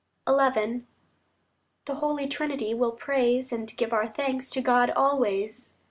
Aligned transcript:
XI 0.27 0.85
The 1.85 1.93
Holy 1.93 2.25
Trinity 2.27 2.73
we'll 2.73 2.93
praise, 2.93 3.51
And 3.51 3.71
give 3.77 3.93
our 3.93 4.07
thanks 4.07 4.49
to 4.49 4.59
God 4.59 4.89
always. 4.89 5.75